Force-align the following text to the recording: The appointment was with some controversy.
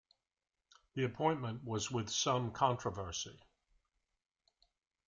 The 0.95 1.03
appointment 1.03 1.63
was 1.63 1.91
with 1.91 2.09
some 2.09 2.53
controversy. 2.53 3.39